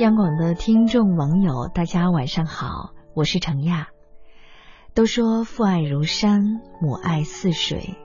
[0.00, 3.88] 央广的听众网友，大家晚上好，我是程亚。
[4.94, 7.96] 都说父爱如山，母爱似水，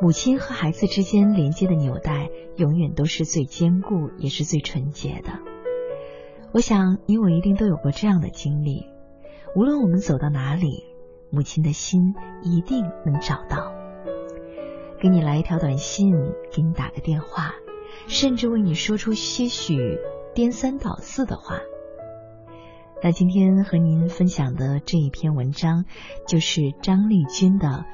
[0.00, 5.38] 母亲和孩子之间连接的纽带，永远都是最坚固，也是最纯洁的。
[6.54, 8.86] 我想你我一定都有过这样的经历，
[9.54, 10.82] 无论我们走到哪里，
[11.30, 13.74] 母亲的心一定能找到。
[14.98, 16.14] 给你来一条短信，
[16.50, 17.54] 给你打个电话，
[18.06, 19.98] 甚至为你说出些许。
[20.34, 21.60] 颠三倒四的话。
[23.02, 25.84] 那今天和您分享的这一篇文章，
[26.26, 27.84] 就是张丽君的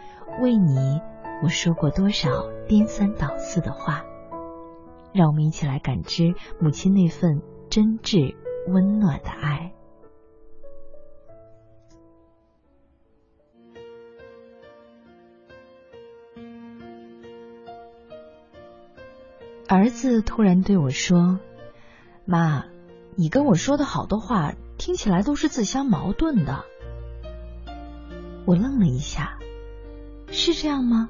[0.42, 1.00] 《为你
[1.42, 2.28] 我说过多少
[2.68, 4.02] 颠三倒四的话》。
[5.14, 8.36] 让我们一起来感知母亲那份真挚
[8.68, 9.72] 温暖的爱。
[19.68, 21.40] 儿子突然对我说。
[22.30, 22.66] 妈，
[23.14, 26.66] 你跟我说的好多话听起来都是自相矛盾的。
[28.44, 29.38] 我愣了一下，
[30.30, 31.08] 是这样吗？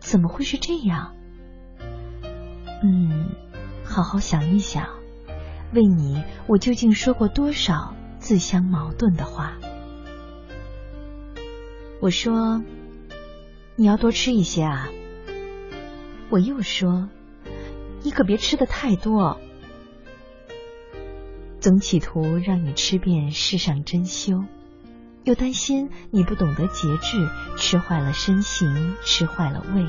[0.00, 1.14] 怎么会是这样？
[2.82, 3.28] 嗯，
[3.84, 4.88] 好好想一想，
[5.74, 9.58] 为你我究竟说过多少自相矛盾的话？
[12.00, 12.62] 我说，
[13.76, 14.88] 你要多吃一些啊。
[16.30, 17.10] 我又说，
[18.02, 19.38] 你可别吃的太多。
[21.62, 24.46] 总企图让你吃遍世上珍馐，
[25.22, 29.86] 又担心你不懂得节制，吃坏了身形，吃坏了胃。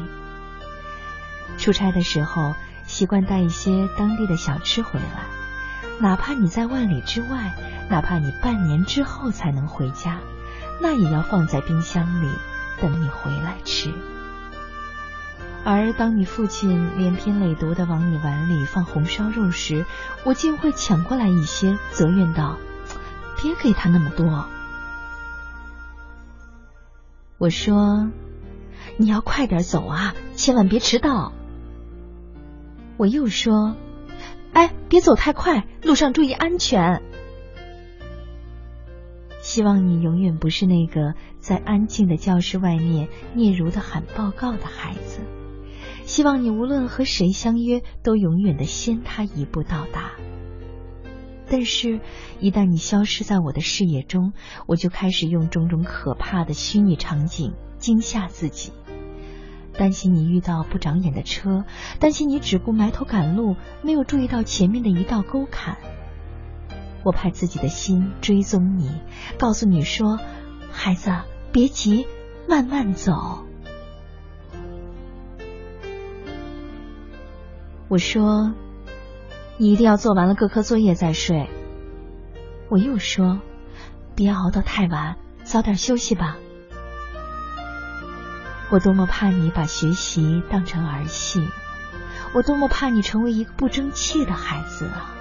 [1.57, 2.53] 出差的时候
[2.85, 5.25] 习惯带一些当地的小吃回来，
[5.99, 7.55] 哪怕你在万里之外，
[7.89, 10.19] 哪怕你半年之后才能回家，
[10.79, 12.29] 那也要放在冰箱里
[12.79, 13.91] 等你回来吃。
[15.65, 19.85] 而当你父亲连篇累牍的往你碗里放红烧肉时，
[20.25, 22.57] 我竟会抢过来一些，责怨道
[23.41, 24.45] ：“别给他那么多。”
[27.39, 28.09] 我说
[28.97, 31.31] ：“你要快点走啊，千万别迟到。”
[32.97, 33.75] 我又说
[34.51, 37.01] ：“哎，别走太快，路上注意安全。”
[39.41, 45.19] 希望你永远不是那个在安静的教室外面嗫嚅的喊报告的孩子。
[46.13, 50.11] 希望你无论和谁相约，都永远的先他一步到达。
[51.49, 52.01] 但是，
[52.39, 54.33] 一旦你消失在我的视野中，
[54.67, 58.73] 我就开始用种种可怕的虚拟场景惊吓自己：
[59.75, 61.65] 担心你遇到不长眼的车，
[61.99, 65.79] 担心你只顾埋头赶路，没有注意到前面的一道沟坎。
[67.03, 68.91] 我派自己的心追踪你，
[69.39, 70.19] 告诉你说
[70.69, 71.09] ：“孩子，
[71.51, 72.05] 别急，
[72.47, 73.47] 慢慢走。”
[77.93, 78.51] 我说
[79.57, 81.47] ：“你一定要做完了各科作业再睡。”
[82.67, 83.39] 我又说
[84.17, 86.37] ：“别熬到太晚，早点休息吧。”
[88.71, 91.47] 我多么怕你把学习当成儿戏，
[92.33, 95.13] 我多么怕你成为一个不争气的孩子啊！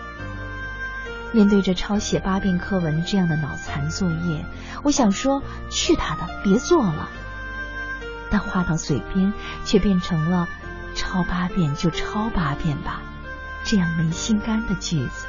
[1.31, 4.47] 面对着抄写八遍课文这样的脑残作业，
[4.83, 7.11] 我想说：“去他的，别做了。”
[8.33, 10.49] 但话到嘴边，却变成了。
[10.95, 13.03] 抄八遍就抄八遍吧，
[13.65, 15.27] 这样没心肝的句子，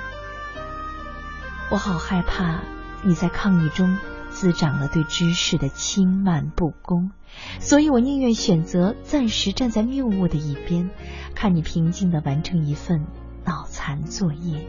[1.72, 2.62] 我好害怕
[3.04, 3.98] 你在抗议中
[4.30, 7.12] 滋长了对知识的轻慢不公，
[7.60, 10.90] 所以我宁愿选择暂时站在谬误的一边，
[11.36, 13.06] 看你平静的完成一份
[13.46, 14.68] 脑残作业。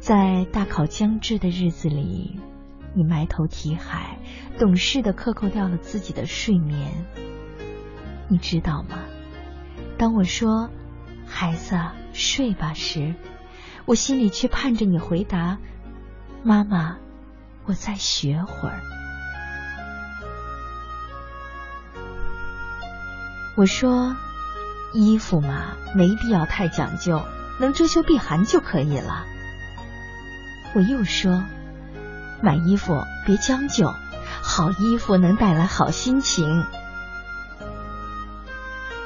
[0.00, 2.38] 在大考将至的日子里，
[2.94, 4.18] 你埋头题海，
[4.58, 7.06] 懂事的克扣掉了自己的睡眠。
[8.28, 8.98] 你知道吗？
[9.98, 10.68] 当我说
[11.26, 11.78] “孩子
[12.12, 13.14] 睡吧”时，
[13.84, 15.58] 我心里却盼着你回答
[16.44, 16.96] ：“妈妈，
[17.64, 18.80] 我再学会儿。”
[23.56, 24.14] 我说
[24.92, 27.22] ：“衣服嘛，没必要太讲究，
[27.58, 29.24] 能遮羞避寒就可以了。”
[30.74, 31.42] 我又说
[32.42, 33.94] ：“买衣服别将就，
[34.42, 36.66] 好衣服能带来好心情。”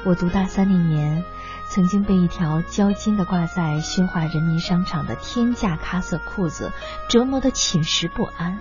[0.03, 1.23] 我读大三那年，
[1.69, 6.71] 曾经被一条交金的挂在宣化人民商场的天价咖色裤子
[7.07, 8.57] 折磨的寝食不安。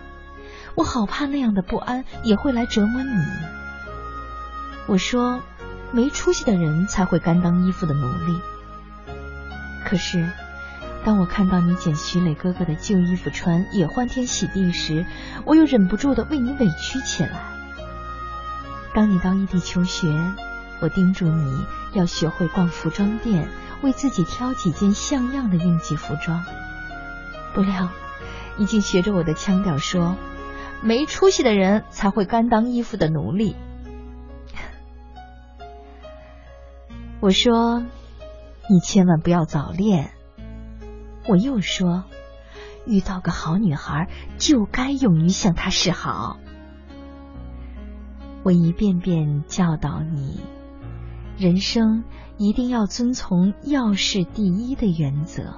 [0.75, 3.25] 我好怕那样的不安也会来折磨你。
[4.87, 5.41] 我说，
[5.93, 8.39] 没出息的人才会甘当衣服的奴隶。
[9.87, 10.29] 可是，
[11.07, 15.07] 当我看到你捡徐磊哥哥的旧衣服穿，也欢天喜地时，
[15.47, 17.41] 我又忍不住的为你委屈起来。
[18.93, 20.15] 当你到异地求学。
[20.81, 23.49] 我叮嘱你要学会逛服装店，
[23.83, 26.45] 为自己挑几件像样的应季服装。
[27.55, 27.89] 不料，
[28.59, 30.17] 已经学着我的腔调说
[30.83, 33.57] ：“没出息的人才会甘当衣服的奴隶。”
[37.21, 37.85] 我说
[38.71, 40.13] ：“你千万不要早恋。”
[41.29, 42.05] 我又说
[42.87, 46.39] ：“遇到个好女孩，就该勇于向她示好。”
[48.43, 50.41] 我一遍遍教导你，
[51.41, 52.05] 人生
[52.37, 55.55] 一定要遵从要事第一的原则。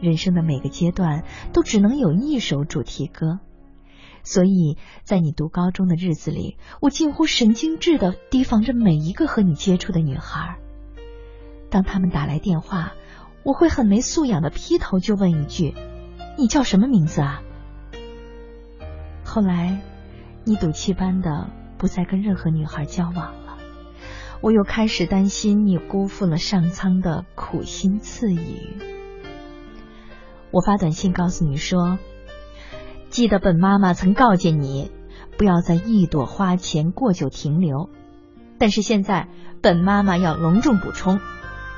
[0.00, 3.40] 人生的每个阶段都只能有一首主题歌，
[4.22, 10.56] 所以在你读高中的日子里，我近乎神经质的提防着每一个和你接触的女孩。
[11.68, 12.94] 当他们打来电话，
[13.42, 15.74] 我会很没素养的劈头就问一句
[16.38, 17.42] ：“你叫什么名字啊？”
[19.26, 19.82] 后来。
[20.48, 23.34] 你赌气般的不再跟任何女孩交往，
[24.40, 28.76] 我又开始担心你辜负了上苍的苦心赐予。
[30.50, 31.98] 我发短信告诉你说
[33.10, 34.90] ：“记得本妈妈曾告诫你，
[35.36, 37.90] 不要在一朵花前过久停留。
[38.58, 39.28] 但是现在
[39.60, 41.20] 本妈妈要隆重补充，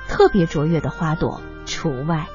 [0.08, 2.26] 特别卓越的花朵除外。”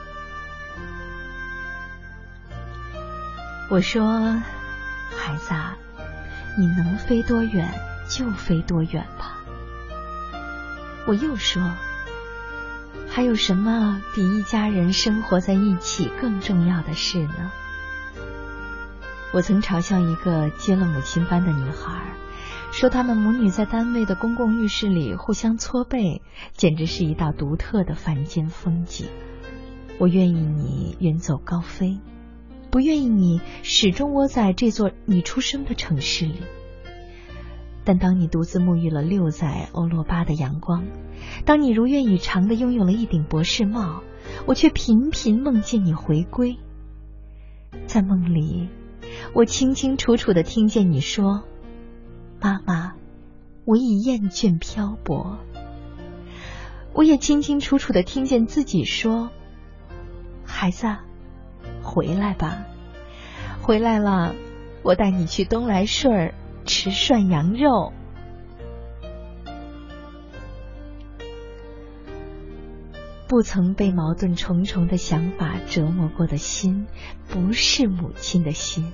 [3.69, 4.41] 我说
[5.15, 5.77] ：“孩子啊。”
[6.55, 7.73] 你能飞多远
[8.07, 9.43] 就飞多远吧。
[11.05, 11.61] 我又说，
[13.09, 17.51] 还有什么比一家人生活在一起更重要的事呢？
[19.33, 22.15] 我曾嘲笑一个接了母亲班的女孩，
[22.71, 26.21] 说她们母女在单位的公共浴室里互相搓背，
[26.53, 29.07] 简直是一道独特的凡间风景。
[29.97, 31.99] 我愿意你远走高飞。
[32.71, 36.41] 不愿意你始终窝在这座你出生的城市里，
[37.85, 40.85] 但当你独自沐浴了六载欧罗巴的阳光，
[41.45, 44.01] 当你如愿以偿的拥有了一顶博士帽，
[44.45, 46.57] 我却频频梦见你回归。
[47.85, 48.69] 在梦里，
[49.33, 51.44] 我清清楚楚的听见你说
[52.39, 52.94] ：“妈妈，
[53.65, 55.39] 我已厌倦漂泊。”
[56.94, 59.30] 我也清清楚楚的听见自己说
[60.45, 60.88] ：“孩子。”
[61.81, 62.65] 回来吧，
[63.62, 64.35] 回来了，
[64.83, 66.33] 我带你去东来顺儿
[66.65, 67.94] 吃涮羊肉。
[73.27, 76.88] 不曾被矛盾重重的想法折磨过的心，
[77.30, 78.94] 不是母亲的心。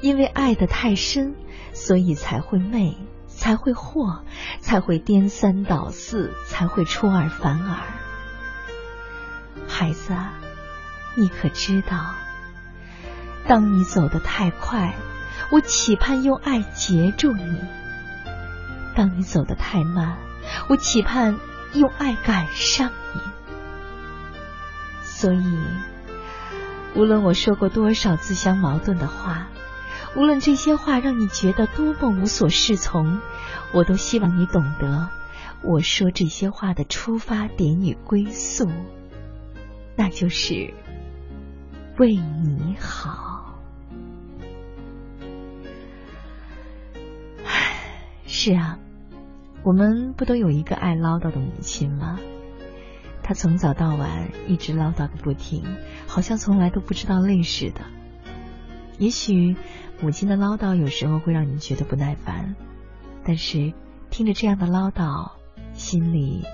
[0.00, 1.34] 因为爱的太深，
[1.72, 2.96] 所以才会昧，
[3.26, 4.22] 才会惑，
[4.60, 7.76] 才会颠三倒四，才会出尔反尔。
[9.66, 10.14] 孩子。
[11.14, 12.14] 你可知道，
[13.46, 14.94] 当你走得太快，
[15.50, 17.58] 我期盼用爱截住你；
[18.94, 20.16] 当你走得太慢，
[20.68, 21.38] 我期盼
[21.74, 23.20] 用爱赶上你。
[25.02, 25.56] 所以，
[26.94, 29.48] 无论我说过多少自相矛盾的话，
[30.16, 33.20] 无论这些话让你觉得多么无所适从，
[33.72, 35.08] 我都希望你懂得，
[35.62, 38.70] 我说这些话的出发点与归宿，
[39.96, 40.74] 那就是。
[41.98, 43.41] 为你好，
[48.34, 48.78] 是啊，
[49.62, 52.18] 我们不都有一个爱唠叨的母亲吗？
[53.22, 55.62] 她从早到晚一直唠叨个不停，
[56.06, 57.82] 好像从来都不知道累似的。
[58.96, 59.54] 也许
[60.00, 62.56] 母亲的唠叨有时候会让你觉得不耐烦，
[63.22, 63.74] 但是
[64.08, 65.32] 听着这样的唠叨，
[65.74, 66.46] 心里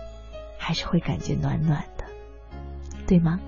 [0.58, 2.04] 还是会感觉暖暖的，
[3.06, 3.38] 对吗？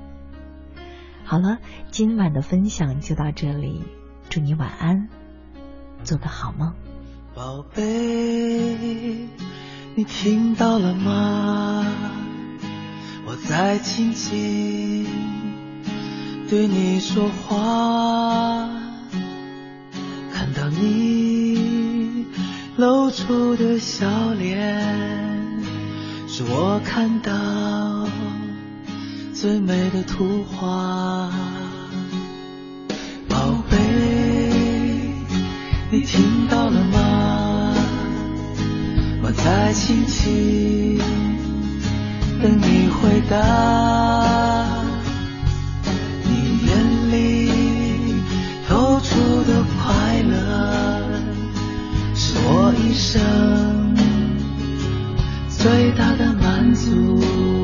[1.24, 1.58] 好了，
[1.90, 3.82] 今晚的分享就到这里，
[4.28, 5.08] 祝你晚安，
[6.04, 6.72] 做个好梦。
[7.40, 7.82] 宝贝，
[9.94, 11.86] 你听到了吗？
[13.24, 15.06] 我在轻轻
[16.50, 18.68] 对你说话，
[20.30, 22.26] 看到你
[22.76, 24.78] 露出的笑脸，
[26.28, 27.32] 是我看到。
[29.32, 31.30] 最美的图画，
[33.26, 33.78] 宝贝，
[35.90, 36.99] 你听到了吗？
[39.44, 40.98] 在轻轻
[42.42, 44.66] 等你回答。
[46.24, 46.30] 你
[46.66, 46.70] 眼
[47.10, 47.50] 里
[48.68, 51.02] 透出的快乐，
[52.14, 53.94] 是我一生
[55.48, 57.59] 最大的满足。